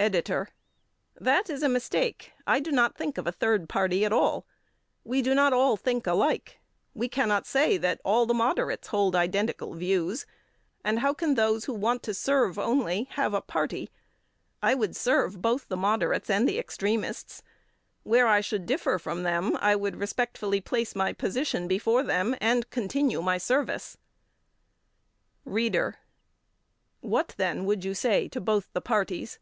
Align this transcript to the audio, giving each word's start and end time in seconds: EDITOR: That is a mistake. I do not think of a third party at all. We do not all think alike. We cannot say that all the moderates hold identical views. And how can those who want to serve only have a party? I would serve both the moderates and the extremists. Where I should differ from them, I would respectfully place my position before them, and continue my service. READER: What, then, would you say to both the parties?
EDITOR: 0.00 0.48
That 1.20 1.50
is 1.50 1.62
a 1.62 1.68
mistake. 1.68 2.32
I 2.46 2.58
do 2.58 2.72
not 2.72 2.96
think 2.96 3.18
of 3.18 3.26
a 3.26 3.32
third 3.32 3.68
party 3.68 4.02
at 4.06 4.14
all. 4.14 4.46
We 5.04 5.20
do 5.20 5.34
not 5.34 5.52
all 5.52 5.76
think 5.76 6.06
alike. 6.06 6.58
We 6.94 7.06
cannot 7.06 7.46
say 7.46 7.76
that 7.76 8.00
all 8.02 8.24
the 8.24 8.32
moderates 8.32 8.88
hold 8.88 9.14
identical 9.14 9.74
views. 9.74 10.24
And 10.82 11.00
how 11.00 11.12
can 11.12 11.34
those 11.34 11.66
who 11.66 11.74
want 11.74 12.02
to 12.04 12.14
serve 12.14 12.58
only 12.58 13.08
have 13.10 13.34
a 13.34 13.42
party? 13.42 13.90
I 14.62 14.74
would 14.74 14.96
serve 14.96 15.42
both 15.42 15.68
the 15.68 15.76
moderates 15.76 16.30
and 16.30 16.48
the 16.48 16.58
extremists. 16.58 17.42
Where 18.02 18.26
I 18.26 18.40
should 18.40 18.64
differ 18.64 18.98
from 18.98 19.22
them, 19.22 19.54
I 19.60 19.76
would 19.76 19.96
respectfully 19.96 20.62
place 20.62 20.96
my 20.96 21.12
position 21.12 21.68
before 21.68 22.02
them, 22.02 22.34
and 22.40 22.70
continue 22.70 23.20
my 23.20 23.36
service. 23.36 23.98
READER: 25.44 25.98
What, 27.02 27.34
then, 27.36 27.66
would 27.66 27.84
you 27.84 27.92
say 27.92 28.28
to 28.28 28.40
both 28.40 28.72
the 28.72 28.80
parties? 28.80 29.38